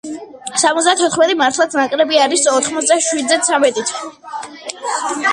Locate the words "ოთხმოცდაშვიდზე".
2.53-3.37